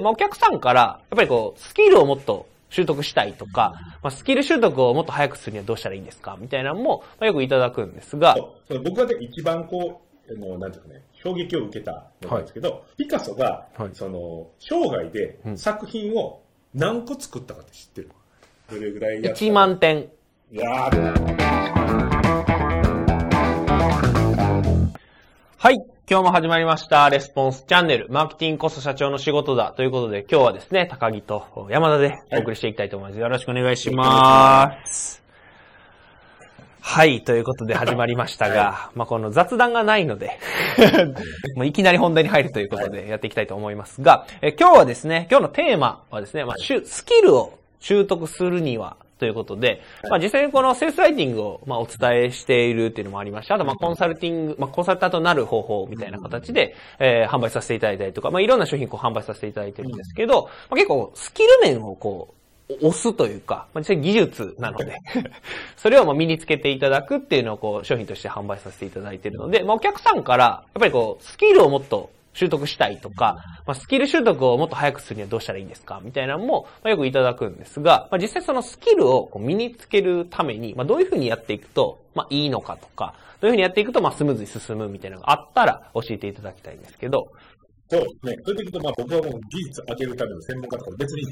[0.00, 0.80] まあ、お客さんから、
[1.10, 8.36] やっぱりこう、スキルをもっと習得したいとか、まあ、スキル習得をもっと早くするにはどうしたらいいんですかみたいなのも、まあ、よくいただくんですが、
[8.84, 13.90] 僕がね一番こう、あのなんていうかね、衝撃を受けたのなんですけど、ピカソが、はい。
[13.94, 15.58] その生涯でうん。
[15.58, 16.42] 作品を
[16.74, 18.10] 何個作ったかって知ってる
[18.70, 20.08] どれぐらいやった？1万点。
[20.52, 21.28] いやー
[25.56, 25.87] はい。
[26.10, 27.10] 今日も始まりました。
[27.10, 28.06] レスポンスチャンネル。
[28.08, 29.74] マーケティングこそ社長の仕事だ。
[29.76, 33.20] ということで、今日はですね、高木と山田でお送りしていきたいと思います。
[33.20, 35.22] よろしくお願いします。
[36.80, 37.20] はい。
[37.20, 40.38] ということで始まりましたが、 まあこの雑談がないので、
[41.56, 62.38] もういきなり本題に入るということでやっていきたいと思いますが、え今日はですね、今日のテーマはですね、まあ、スキルを習得するには、ということで、まあ実際にこのセールスライティングをまあお伝えしているっていうのもありまして、あとまあコンサルティング、まあコンサルタントになる方法みたいな形で、えー販売させていただいたりとか、まあいろんな商品こう販売させていただいてるんですけど、まあ結構スキル面をこう、
[62.82, 64.98] 押すというか、まあ、実際技術なので、
[65.76, 73.36] それをまあ身につけていただくっていうのをこう商品として販売させていただいているので、まあお客さんから、やっぱりこう、スキルをもっと習得したいとか、
[73.66, 76.00] まあ、スキル習得をもっと早くするにはどうしたらいいんですか？
[76.04, 87.32] みたいなのも、まあ、よくいただくんですが、まあ、実際そのスキルをこう身につけるために、まあ、どういうふうにやっていくと、まあ、いいのかとか、どういうふうにやっていくと、まあ、スムーズに進むみたいなのがあったら教えていただきたいんですけど、
[87.90, 88.36] そうですね。
[88.44, 91.22] それでいくと、まあ僕はもう技術上げるための専門家とか別に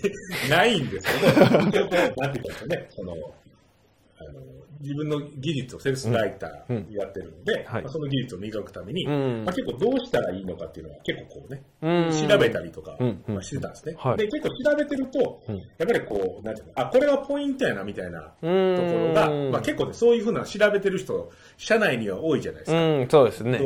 [0.48, 4.40] ないんですけど、 なんていうんですかね、その、あの、
[4.80, 6.76] 自分の技術をセールスライタうん。
[6.90, 9.44] ーやってるので、その技術を磨くために、うん。
[9.44, 12.28] まあ、結構どうしたらいいのかっていうのは結構こうね、うん。
[12.28, 12.96] 調べたりとか
[13.26, 13.94] まあしてたんですね。
[13.98, 14.16] はい。
[14.18, 15.56] で、結構調べてると、うん。
[15.56, 22.78] やっぱりこう、なんていうの、あ、これはポイントやなみたいなとこうんろが、まあ結構ね、そういうふうな調べてる人、社内には多いじゃないですか。
[22.78, 23.60] うん、そうですね。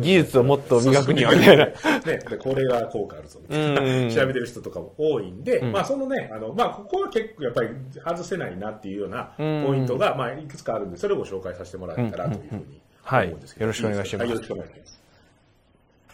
[0.00, 1.66] 技術をもっと磨くにはみたいな。
[2.04, 4.10] ね、でこれが効果あるぞみたいな、うん。
[4.10, 5.72] 調べてる人とかも多いんで、ん。
[5.72, 7.68] まあそのね、あの、まあここは結構やっぱり
[8.04, 9.64] 外せないなっていうようなうん。
[9.66, 13.64] ポイントが、まあいくつかあるんで、それをご紹介させてもらえたらというふうにはい思うんですけど。
[13.64, 15.04] よろしくお願いしますはよろしくお願いします。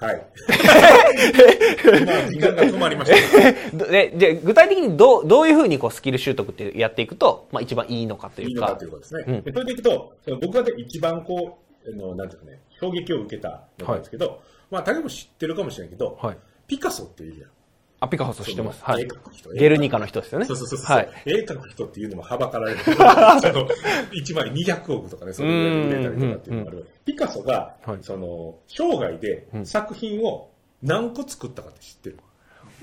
[0.00, 0.16] はい。
[2.06, 3.76] まあ時間が止まりました。
[3.76, 8.84] どで、で、具体的にどう、どういうふうにこうスキル習得ってやっていくと、まあ一番いいのかというかいいのかと。
[8.84, 9.24] いうことですね。
[9.26, 14.40] うんでそれでいくと、僕がね一番こう、あのなんていうかね、衝撃を受けたのなんですけど、
[14.70, 16.36] まあ、誰も知ってるかもしれないけど、はい。
[16.66, 17.50] ピカソっていうじゃん。
[18.00, 18.82] あ、ピカソ知ってます。
[18.82, 19.06] はい
[19.54, 20.46] ゲルニカの人ですよね。
[20.46, 21.08] そうそうそうそう、はい。
[21.26, 22.78] 絵描く人っていうのもはばかられる。
[22.84, 26.86] その1枚200億とかね、それぐらいで売れたりとかっていうのがある。
[27.04, 30.50] ピカソが、はいその、生涯でん作品を
[30.82, 32.18] 何個作ったかって知ってる、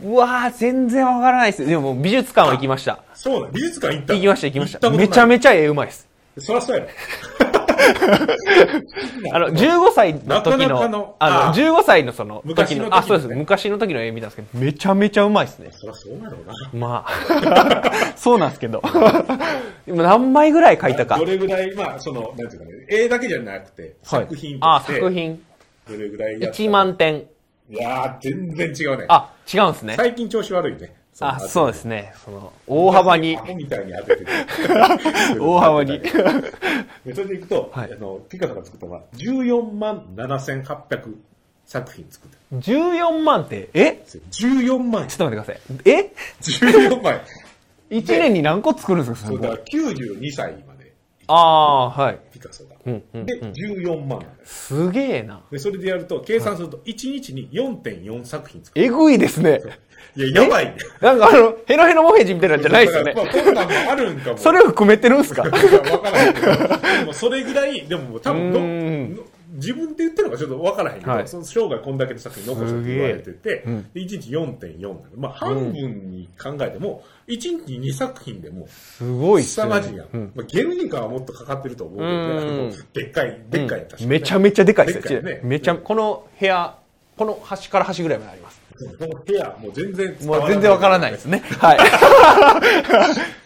[0.04, 1.66] うわー、全然わからないです。
[1.66, 3.04] でも美術館は行きました。
[3.16, 4.90] そうなん美術館行った行きました、行きました。
[4.92, 6.08] めちゃめちゃ絵うまいです。
[6.38, 7.57] そりゃそうやろ。
[9.32, 13.30] あの、15歳の時なかなかのの、あの、あ15歳のその、昔の時あ、そうです。
[13.30, 15.70] 昔の時の絵見たんですけど、めちゃめちゃうまいですね。
[15.72, 16.54] そりゃそうやろうな。
[16.74, 18.82] まあ、 そうなんですけど。
[19.86, 21.26] でも何枚ぐらい描いたかど。
[21.26, 25.42] れぐらい、まあ、その、なんていうかね、絵だけじゃなくて、はい作品とあ、して、作品。
[25.90, 27.24] どれぐらいやった1万点。
[27.70, 29.06] いやー、全然違うね。
[29.10, 29.96] あ、違うんですね。
[29.98, 30.94] 最近調子悪いね。
[31.20, 32.14] あ、そうですね。
[32.24, 34.32] その、大幅にア、ホみたいに当ててて
[35.40, 36.00] 大幅に。
[36.00, 36.10] で
[37.16, 41.16] それでいくと、はいあの、ピカソが作ったのは、14万7800
[41.66, 43.92] 作品作ってる14万って、え？
[43.92, 44.22] んですよ。
[44.32, 45.60] 14万ちょっと待ってください。
[45.86, 47.22] え？14万
[47.90, 50.77] ?1 年に何個作るんですかそうだかそれら92歳まで、
[51.28, 52.20] ああー、はい。
[52.32, 52.76] ピカソが。
[52.86, 54.68] うんうんで、14万なんです。
[54.68, 55.42] すげえな。
[55.52, 58.86] で、それでやると、計算すると、1日に4.4作品作る。
[58.86, 59.62] えぐいですね。
[60.16, 60.76] いや、やばいね。
[61.02, 63.26] なんかあの、ヘロヘロモヘジみたいなんじゃないですよねだ。
[63.28, 64.38] からまあ、こんなんもあるんかも。
[64.38, 65.42] それを含めてるんすか？
[65.44, 66.48] わからへんけど、
[67.00, 69.24] でもそれぐらい、でももう多分のうーんの
[69.58, 75.02] 自分で言ってるのかちょっとわからへんけど、はいその生涯こんだけの作品残したって言われてて、うんで1日4.4なの。
[75.18, 80.08] まあ半分に考えても、1日2作品でも、すごい凄まじいやん。
[80.14, 85.02] うんまあ、ゲルニカはもっとかかってると思うけどねでっかい、でっかいやったし、めちゃめちゃでかいですよ。
[85.02, 86.78] でっかいねめちゃ、この部屋、
[87.18, 88.62] この端から端ぐらいまであります。
[88.78, 91.42] この部屋、もう全然伝もう全然わからないですね。
[91.58, 91.78] はい。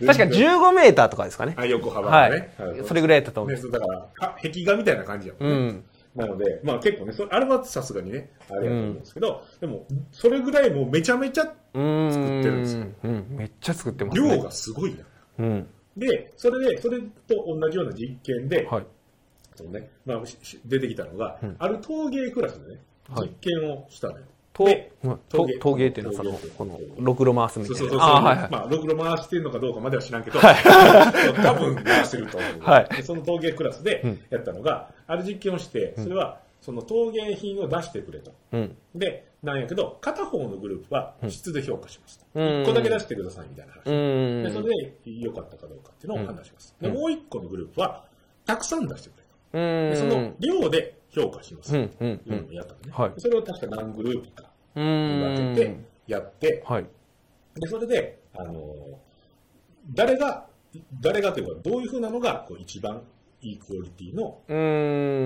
[0.06, 1.54] 確か15メーターとかですかね。
[1.56, 2.50] あ、横幅はい。
[2.86, 3.62] それぐらいだったと思うね、。
[3.72, 5.56] だから、か壁画みたいな感じやもんね。
[5.56, 5.84] うん。
[6.16, 11.44] なので、まあ結構ね、そあれはさすがにね、あれやと思うんですけど、でも、それぐらいもうめちゃめちゃ。
[11.44, 13.26] 作ってるんですようん。
[13.30, 14.30] めっちゃ作ってますね。
[14.36, 15.06] 量がすごいな。
[15.40, 15.68] うん。
[15.96, 18.86] で、それで、それと同じような実験で、はい。
[19.56, 20.22] そのね、まあ、
[20.66, 24.26] 出てきたのが、うんある陶芸クラスでね、はい実験をしたのよ。
[24.54, 27.80] とで、陶陶芸陶芸っていうのはそのこの、ろくろ回すみたいうな。
[27.80, 28.10] そうそそうそう。
[28.10, 28.52] ああ、はいはい。
[28.52, 32.52] まあ、ろくろ回してるのかどうかまでは知らんけど、多分回してると思う。
[32.62, 38.32] はいでその陶芸クラスでやったのが、ある実験をして、それは、その陶芸品を出してくれと。
[38.52, 38.78] うん。
[38.96, 42.26] で、なんやけど、片方のグループは質で評価しますと。
[42.36, 43.80] うん1個だけ出してくださいみたいな話。
[43.88, 44.44] うん。
[44.44, 46.76] でそれで良かったかどうかっていうのを判断します。
[46.80, 48.06] うんでもう1個のグループは、
[48.46, 49.58] たくさん出してくれと。
[49.58, 49.90] うん。
[49.90, 51.76] でその量で評価します。
[51.76, 52.50] うっていうのん。
[52.50, 52.92] をやったのね。
[52.92, 55.86] はいそれを確か何グループかう分けてん。
[56.08, 56.86] やって、はい。
[57.56, 58.66] で、それで、あのー
[59.94, 60.46] 誰が、
[61.02, 63.02] 誰がというか、どういうふうなのがこう一番
[63.42, 64.52] いいクオリティのう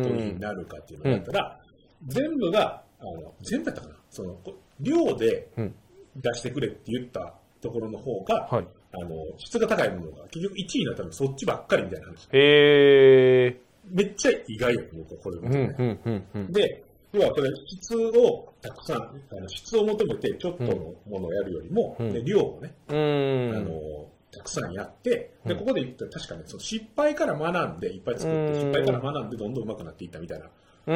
[0.07, 0.39] 商品にん。
[0.39, 1.59] なるかっていうのをやったら、
[2.07, 5.75] 全部が、あの全部やったかな、そのこ量でうん
[6.17, 8.67] 出してくれって言ったところの方が、はい。
[8.97, 12.27] あの質が高いものが結局1位になったのがそっちばっかりみたいな話。
[12.31, 13.61] へえ。
[13.89, 15.75] めっちゃ意外よ、僕はこれ見うん。
[15.77, 15.99] うん。
[16.05, 16.23] うん。
[16.33, 16.51] うん。
[16.53, 20.73] で、要はこれ質をたくさん、あの質を求めてちょっとの
[21.09, 23.65] ものをやるよりも、うんで量をね、うあん。
[23.65, 30.95] のたくさんやって、でうんここで言ったら確かにその失敗から学んで、いっぱい作って、うん失敗から学んでどんどん上手くなっていったみたいなうことが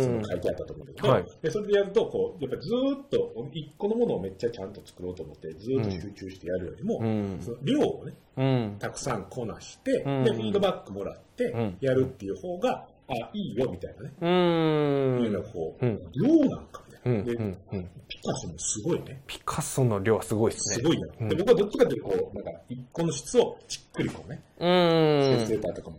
[0.00, 0.28] そんの。
[0.28, 7.38] 書いてあったと思うんだけど、はいでそれでやるとこう、やっぱりずーっと一個のものをめっちゃちゃんと作ろうと思って、ずーっと集中してやるよりも、うん。
[7.40, 8.76] その量をね、うん。
[8.78, 15.24] たくさんこなして、うんで、フィードバックもらってうん、やるっていう方が、あ、いいよみたいなね、うん。
[15.24, 17.58] いうのがこう、うん量なんかで、うん。
[17.72, 17.90] うん。
[18.08, 19.20] ピカソもすごいね。
[19.26, 20.76] ピカソの量はすごいですね。
[20.76, 21.08] すごいな。
[21.20, 25.38] うんで、僕はどっちかというと、こう、なんか、一個の質をじっくりこうね、うん。
[25.38, 25.96] 先生ターとかも、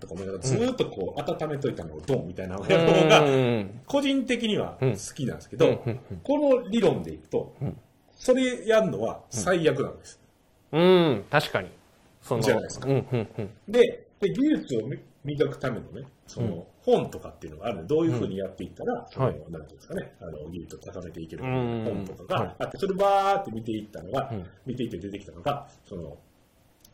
[0.00, 3.80] とか思いながら、ずーっとこう、温めといたのをドンみたいなのをやる方が、うん。
[3.86, 5.82] 個人的にはうん好きなんですけど、
[6.22, 7.76] この理論でいくと、ん
[8.16, 10.20] それやるのは最悪なんです。
[10.72, 11.24] うん。
[11.30, 11.68] 確かに。
[12.22, 12.42] その。
[12.42, 12.94] じゃないですかうん。
[12.94, 13.28] うん。
[13.38, 13.50] うん。
[13.68, 19.34] でで、技術をみ磨くためのね、その本とかっていうのがあるので、どういうふうにやっていったら、そのはい。
[19.50, 22.04] なんていうんですかね、あの技術を高めていけるうん。
[22.06, 22.46] 本とかはい。
[22.46, 24.46] があって、それバーって見ていったのが、うん。
[24.64, 26.16] 見ていって出てきたのが、その、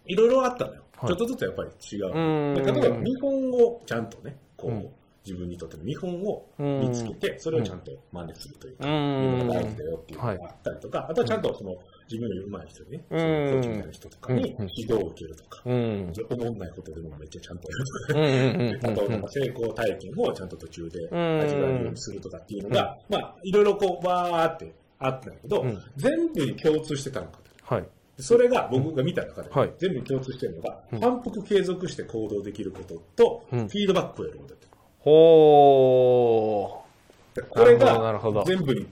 [0.07, 0.83] いろいろあったのよ。
[0.97, 1.11] はい。
[1.11, 2.09] ちょっとずつやっぱり違う。
[2.09, 4.89] う例えば見本をちゃんとね、こう、うん。
[5.25, 8.93] 自分にとっての見本を見つけて、それをちゃんと真似するというか、うん。
[8.93, 11.77] いうのが大事だよっていうのがあったりとか、あとはちゃんとその
[12.13, 16.13] 自分より上手い人にね、うんその人とかにうん指導を受けるとか、うん。
[16.29, 18.27] 思んないことでもめっちゃちゃんとやるとかうん。
[18.69, 18.87] うん。
[18.87, 27.75] あと、なんか成功体験をちゃんと途中でうん味わえるようにするとかっていうのが、まあ、いろいろこう、わーってあったんだけど、うん全部に共通してたのかと。
[27.75, 27.85] はい。
[28.19, 34.69] それが僕が見た中で、はい全部に共通してるのが、うん反復継続して行動できることと、うんフィードバックをやることだった。
[35.01, 36.85] ほ
[37.35, 38.87] でこれなるほどが全部に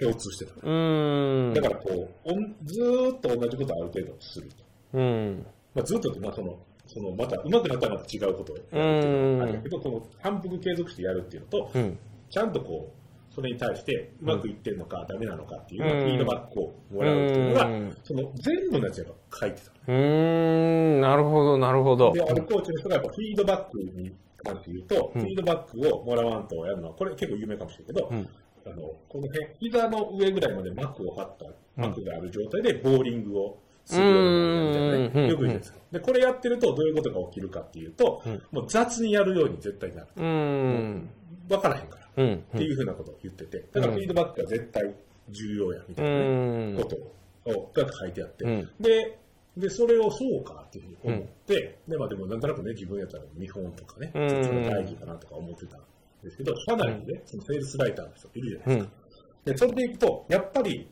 [0.00, 0.52] 共通してた。
[0.54, 0.66] ー。
[0.66, 1.54] うん。
[1.54, 4.64] だからこう、おんずーっと同じことをある程度すると。
[4.94, 5.46] うん。
[5.74, 11.98] まあ、ずっとって、まあ、その、そのまた上手くなったらまた違うことをやるんだけど、この反復継続してやるっていうのと、うん。
[12.28, 13.02] ちゃんとこう、
[13.34, 21.00] それに対してうまくいってるのか、ダメなのかっていうフィードバックをもらうっていうのが、うんその全部のやつやっぱ書いてたうーん。
[21.00, 22.08] なるほど、なるほど。
[22.08, 22.12] の。
[22.12, 24.12] で、あるコーチの人がやっぱフィードバックに
[24.44, 28.28] 関して言うと、うんフィードバックをもらわんとやるのは、これ結構有名かもしれないけど、うん
[28.66, 35.74] あのこの辺、膝の上ぐらいまで膜を張った、膜がある状態でボーリングをするようなみたいなうんね、よく言うんですよ。
[35.90, 40.06] で、これやってるとどういうことが起きるかっていうと、うんもう雑にやるように絶対なる。
[40.16, 41.10] うん。
[41.48, 42.24] わからへんから。
[42.24, 42.34] うん。
[42.34, 44.94] っていうふうなことを言ってて、だからフィードバックが絶対
[45.30, 46.82] 重要やみたういな。
[46.82, 46.96] こと
[47.50, 49.18] をが書いてあって、うんで、
[49.56, 55.80] で、それをそうかっていうふうに思って、で、まあでもなんとなくね、自分やったら見本とかね、うんその大事かなとか思ってたん
[56.22, 58.92] ですけど、社内にね、そのセールスライターの人いるじゃないですか。
[59.44, 60.88] で、それでいくと、やっぱり、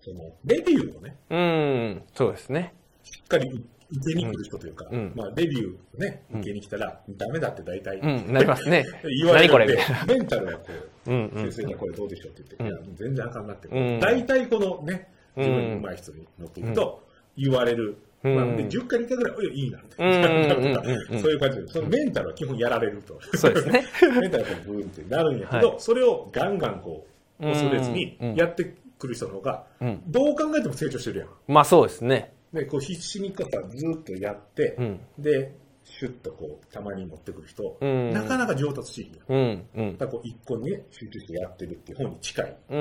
[0.00, 2.02] その、レビューをね、うん。
[2.14, 2.74] そうですね。
[3.02, 3.48] しっかり
[3.92, 8.32] 受けに来る人というか、うんまあ、レビューをね、受けに来たら、ダメだって大体、うん。
[8.32, 8.84] なりますね。
[9.22, 9.78] 言われるんで。
[10.06, 10.66] メンタルがこ
[11.06, 11.26] う、うん。
[11.26, 11.52] うん。
[11.52, 17.96] 先生がこれどうでしょうって言って、うんいや、全然あかんなって、うん大体このね、うん自分に上手い人に持っていくと、言われる。
[18.22, 23.18] うんまあ、で10回2回ぐらい、おいいいなって、そういう感じで、そのメンタルは基本やられると。
[23.36, 23.84] そうですね。
[24.20, 27.06] メンタルがブーンってなるんやけど、はそれをガンガンこ
[27.40, 30.02] う、恐れずにやってくる人の方が、うん。
[30.06, 31.28] どう考えても成長してるやん。
[31.48, 32.34] まあそうですね。
[32.52, 35.00] で、こう必死にこうさずっとやって、うん。
[35.18, 35.54] で、
[35.90, 39.68] シュッとこう、たまに持ってくる人、うんなかなか上達しひんやん。
[39.76, 39.88] うん。
[39.88, 39.98] うん。
[39.98, 42.56] だこう、一個にね、集中してやってるっていう方に近い。
[42.70, 42.78] うん。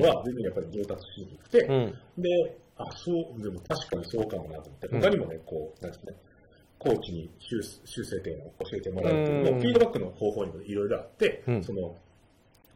[0.00, 2.22] は全然やっぱり上達しにくくて、うん。
[2.22, 6.16] で、あ、そう、でも確かにそうかもなと思って、うん他にもね、こう、なんですかね、
[6.78, 11.96] コーチに修修正点を教えてもらうっていうのフィードバックの方法にもいろいろあって、うんその、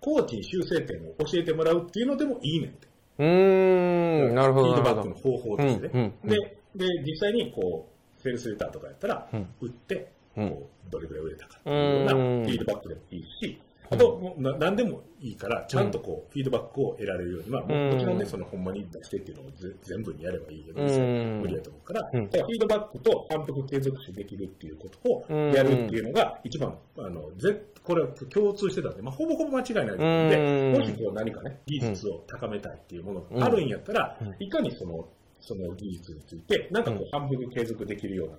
[0.01, 2.89] コーチに修正点を教えてもらうっていうのでもいいねんって。
[3.19, 4.35] うーん。
[4.35, 4.75] なるほど。
[4.75, 4.95] フィード。
[4.95, 5.91] バックの方法としてね。
[5.95, 6.37] うんうんうんで、
[6.75, 7.92] で、実際にこう、
[8.23, 9.47] セールスレターとかやったら、うん。
[9.61, 10.51] 売って、うん。
[10.51, 13.61] こう、どれぐらい売れたかっていうようなフうんィードバックでもいいし、
[13.91, 18.19] あと、もうな何でもいいから、ちゃんとこう、フィードバックを得られるように、まあ、もちろん。
[18.19, 29.97] ね、そのほんまに出してっていうのをぜ全部にやればいいけど、無理やと思うから、フィードバックと反復継続してできるっていうことをやるっていうのが、一番、あの、ぜこれは共通してたんで、まあ、ほぼほぼ間違いないの
[30.31, 30.81] で、うん。
[30.81, 34.35] もしこう何かね、技術を高めたいっていうものがあるんやったら、うん。
[34.39, 35.09] いかにその、
[35.43, 38.37] その技術について、なんかこう、反復継続できるような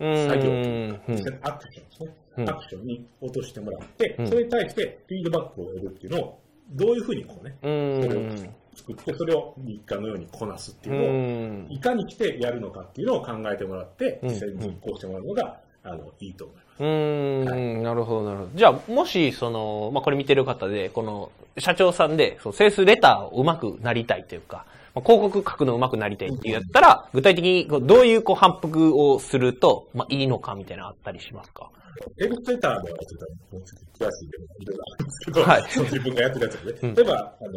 [0.00, 0.28] うん。
[0.28, 6.40] 作業うん実際のアクションですね、うんアクションに落としてもらって、うんそれに対してフィードバックを得るっていうのを、
[6.70, 8.54] どういうふうにこうね、うそれをん。
[8.74, 11.66] 作って、それを日課のようにこなすってういうのを、ん。
[11.68, 16.66] いかにしてやるのかっていうのを考えてもらって、うん実際に実行してもらうのが、あのいいと思います。
[16.80, 18.50] うーん、なるほど、なるほど。
[18.54, 31.70] じゃあ、もし、その、まあ、これ見てる方で、この、社長さんで、その、セールスレターを上手くなりたいというか、まあ、広告書くの上手くなりたいっていうやったら、具体的に、どういう、こう、反復をすると、まあ、いいのかみたいなのあったりしますか？
[32.18, 37.50] エグストレーターではちょっと、詳しいいろいろあるんですけど、はい自分がやってるやつで、うん例えば、あの、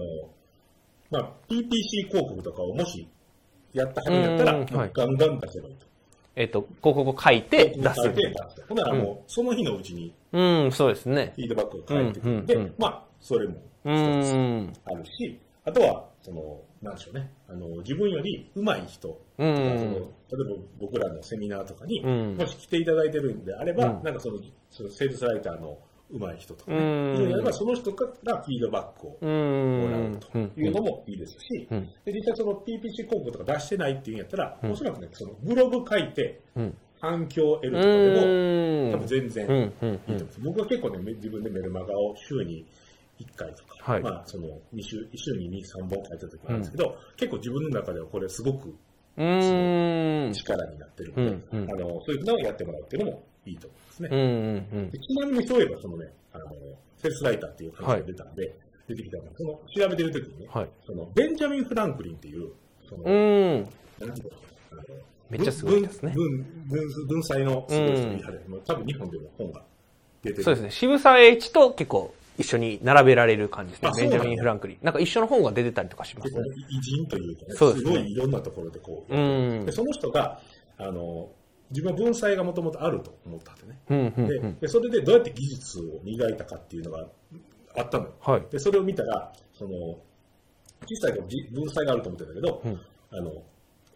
[1.11, 3.07] まあ、PPC 広告とかをもし
[3.73, 5.85] やったはずだったら、うんはいガンガン出せばいいと。
[6.35, 8.13] えっ、と、広告を書いて出す書い。
[8.13, 8.65] て出す。
[8.67, 11.33] ほんならもう、その日のうちにうん、そうですね。
[11.35, 14.73] フィードバックが返ってくるんで、うんうんうんまあ、それもう一つん。
[14.85, 19.21] あるし、あとは、その、なんでしょうね、あの、自分より上手い人。
[19.37, 20.07] 例えば
[20.79, 24.39] 僕らのセミナーとかに、うんもし来ていただいてるんであれば、うんなんかその、
[24.71, 25.77] そのセールスライターの
[26.09, 30.17] 上手い人とかね、うんその人からフィードバックをうもらんう。
[30.17, 31.87] というのもいいですし、うん。
[32.03, 36.77] で実際その PPC 広告とか出してないっていうんやったら、うんおそらくね、そのブログ書いてうん。
[36.99, 39.43] 反響を得るとかでも、うん多分全然。
[39.43, 40.39] いいと思います。
[40.41, 42.65] 僕は結構ね、め自分でメルマガを週に
[43.25, 48.75] 1回とか、はいまあ、その2週、1週に2、3本書いた時もあるんですけど、結構自分の中ではこれすごく
[49.17, 50.31] うん。
[50.33, 54.09] 力になってるので、うんうんあのそういうのをやってもらうっていうのもいいと思いますね。
[54.11, 54.89] うん。
[54.93, 54.97] う。
[54.97, 56.45] ちなみにそういえば、そのね、あの、
[56.97, 58.55] セールスライターっていう話が出たんで、
[58.87, 60.69] 出てきたのが、その調べてる時にね、はい。
[60.85, 62.51] そのベンジャミン・フランクリンっていう、
[62.87, 63.67] その、うん。
[63.99, 64.31] なんていう
[65.29, 69.63] めっちゃすごいですね文文文文才のすごい人にう多分日本でも本が
[70.21, 70.43] 出てる。
[70.43, 70.71] そうですね。
[70.71, 74.77] 渋沢栄一と結構一緒に並べられる感じですねベンジャミン・フランクリン。
[74.81, 76.41] なんか一緒の本が出てたりとかしますね。
[76.69, 79.19] 偉人というかね、そうですねすごいいろんなところでこう、う
[79.61, 80.39] んでその人が、
[80.77, 81.29] あの、
[81.71, 83.79] 自分は文才がもともとあると思ったんでね。
[83.89, 84.59] うん、うん、でうん。
[84.59, 87.05] でそれでどうやって技術を磨いたかっていうのが
[87.77, 88.13] あったのよ。
[88.19, 88.43] はい。
[88.51, 89.71] で、それを見たら、その、
[90.85, 92.81] 小さい頃じ文才があると思ってたけど、うん
[93.13, 93.31] あの、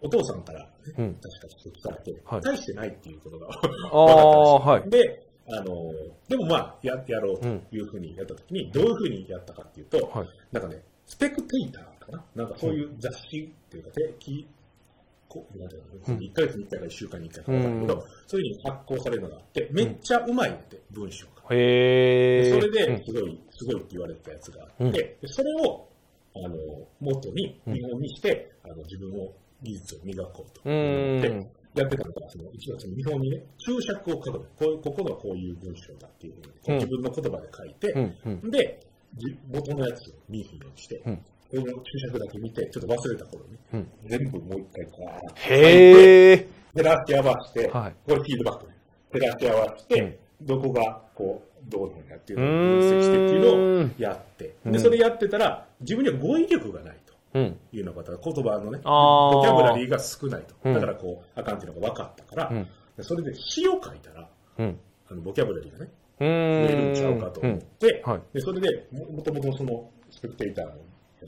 [0.01, 1.15] お父さんから、ね、うん。
[1.15, 4.89] 確かちょっと聞かれて、はい大してないっていうことが分かったああ、はい。
[4.89, 5.93] で、あの、
[6.27, 10.27] でもまあ、や、やろうというふうにやったときに、どういうふうにやったかっていうと、はい。
[10.51, 12.25] なんかね、スペクテイターかな。
[12.35, 14.47] なんかそういう雑誌っていうか、定期、
[15.29, 16.17] こう、なんていうの、うん。
[16.17, 21.33] 1ヶ月に1回か1週間に1回か分かんないけど、そういうふうに発行されるのがあって、めっちゃうまいって、文章が。
[21.51, 25.87] へそれで、すごい、すごいって言われたやつがあって、それを、
[26.35, 26.55] あの、
[26.99, 31.49] 元に、見本にして、あの、自分を、技術を磨こうとう思って、ん。
[31.75, 34.39] やってたのが、その一応その見本にね、注釈を書くの。
[34.39, 38.17] こうここがこういう文章だっていうふうに、こううん自分の言葉で書いて、うん。
[38.43, 38.51] うん。
[38.51, 38.79] で、
[39.17, 46.47] じ元のやつを見ひんようにして、うんこの注釈だけ見て、ちょっと忘れた頃に、うん全部もう一回こう、へえ。
[46.73, 48.75] 照らし合わせて、はいこれフィードバックね。
[49.13, 56.97] 照らし合わせて、うんどこがこう、どうなんやっていうのを分析してっていうのをやって、うんで、それやってたら、自分には語彙力がない
[57.39, 60.55] いうのが、だから言葉のね、ボキャブラリーが少ないと。
[60.63, 64.79] うんだからこう、あかんっていうのが分かったから、それで詩を書いたら、うん。
[65.09, 66.95] あのボキャブラリーがね、う増えるんん。
[66.95, 70.77] ちゃうかと思って、はいでそれでももともとそのスペクテーターのや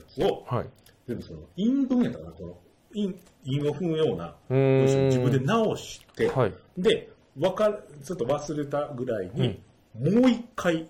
[0.08, 0.66] つを、はい。
[1.06, 2.58] 全部その韻文やったかな、その
[2.94, 5.04] 韻韻を踏むようなう文章をん。
[5.06, 6.54] 自分で直して、はい。
[6.76, 9.60] で、わかる、ちょっと忘れたぐらいに、
[9.94, 10.88] もう一回、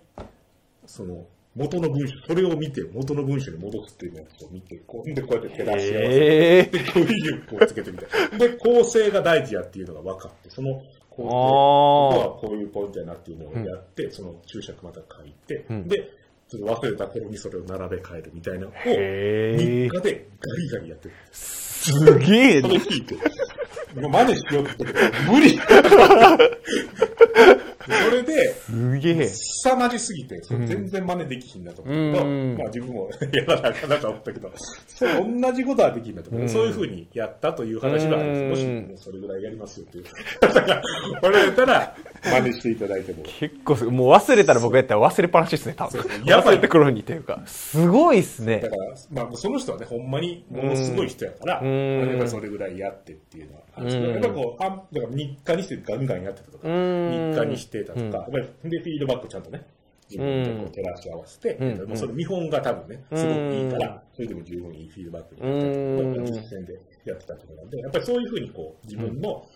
[0.86, 1.26] その、
[1.58, 6.62] 元の文章、それを見て、元の文章に戻すっていうやつを見て、こうで、こうやって照らし合わせて、へえ。
[6.64, 8.06] で、語彙力をつけてみて、
[8.38, 16.10] で、構成が大事やっていうのが分かって、その構成、ここはあこういうポイントやなっていうのをやって、その注釈また書いて、うんで、
[16.48, 18.78] ちょっと忘れた頃にそれを並べ替えるみたいなのを、あ。
[18.84, 19.58] へえ。
[19.58, 21.14] 日課でガリガリやってる。
[21.32, 22.80] すげえなそれ。
[22.80, 23.14] 聞いて、
[24.00, 24.84] もう真似しようって
[25.28, 25.58] 無理
[27.88, 29.28] それで、すげえ。
[29.28, 32.56] 凄まじすぎて、全然真似できひんなと思ったけど、うん。
[32.58, 34.52] まあ自分もやらなあかんなと思ったけど、
[34.86, 36.52] そう同じことはできんなと思って、うん。
[36.52, 38.40] そういうふうにやったという話があります。
[38.40, 38.50] うん。
[38.50, 40.04] もし、もうそれぐらいやりますよっていう。
[40.40, 40.82] 方が
[41.22, 43.22] おられたら、真似していただいても。
[43.24, 46.02] 結構す、もう忘れたら僕やったら忘れっぱなしですね、多分。
[46.02, 46.26] そうそう。
[46.26, 47.42] やばい忘れてくるにというか。
[47.46, 48.60] すごいっすね。
[48.60, 48.70] だ。
[48.70, 51.66] から、まあ、その人はね、ほんまにものすごい人やから、うん。
[51.66, 53.96] まあやっぱりそれぐらいやってっていうのはあるんです。
[53.98, 54.14] けど、うん。
[54.14, 57.32] やっぱこう、あだから日課にしてガンガンやってたとか、うん。
[57.32, 58.12] 日課にしてたとか、うん。
[58.12, 59.62] やっぱりで、フィードバックちゃんとね、
[60.10, 61.88] 自分でこう照らし合わせて、うん。
[61.88, 69.46] もうその見本が多分ね、すごくいいから、それでも十分いいフィードバックになってると実践でやってたところなんで、やっぱりそういうふうにこう、自分の、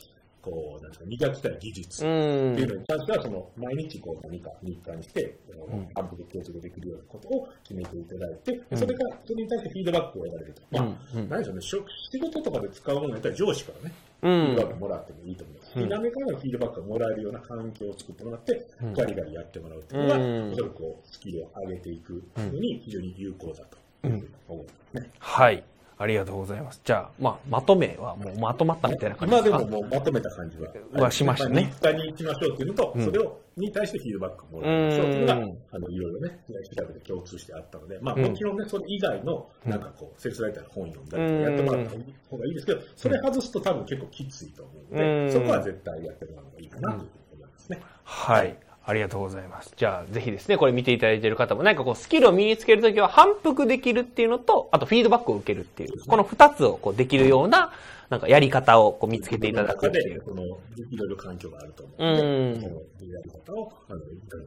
[0.42, 2.08] こう、なんですか、磨きたい技術う
[2.52, 2.70] っていうん。
[2.70, 10.62] のに関しては、その、毎日こう何か日課にして、あの反復継続できるようなことを決めていただいて、うんそれから、それに対してフィードバックを得られると。
[10.70, 10.82] まあ、
[11.14, 14.74] うんでしょうね、職仕事とかで使うものやったら上司からね、うフィードバッん。
[14.74, 15.72] クもらってもいいと思います。
[15.76, 23.64] うん南からのフィードバックがもらえるような環境を作ってもらって、うんガリガリやってもらうっていうのが、うんおそらくこう、スキルを上げていくのに非常に有効だ
[24.02, 25.10] というふうに思いますね。
[25.18, 25.64] はい。
[26.02, 26.80] ありがとうございます。
[26.84, 29.58] じゃあ、まあ、まとめはもうまとまったみたいな感じ今ですか？
[29.58, 31.02] でももうまとめた感じは。
[31.04, 36.44] はしましたね日課に行きましょうっていうのと、うんそれを、に対してフィードバックをもらうっていうのが、うんあの、いろいろね、
[36.74, 41.90] 調べて共通してあったので、まあ、うんもちろんね、それ以外の、なんかこう、セールスライターの本読んだりとかやってもらった
[42.30, 47.82] 方がいいですけど、それ外すと多分結構きついと思うのうんで、そこは絶対やってもらうのがいいかなというふうに思いますね。
[48.04, 48.56] はい。
[48.84, 49.72] ありがとうございます。
[49.76, 57.72] じゃあ、ぜひですね、これ見ていただいている方も、何かこう、スキルを身につけるときは反復できるっていうのと、あとフィードバックを受けるっていう、この二つをこうできるような、
[58.10, 60.20] なんかやり方をこう見つけていただくっていう。
[60.20, 60.42] 中で、その、
[60.90, 64.42] いろいろ環境があると思うのうんで、そのやり方を、あの、いろい。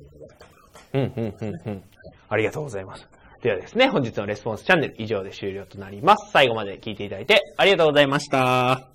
[0.94, 1.84] うん、うん、うん、うん。
[2.30, 3.08] ありがとうございます。
[3.42, 6.32] ではですね、本日のレスポンスチャンネル以上で終了となります。
[6.32, 8.95] 最後まで聞いていただいてありがとうございました。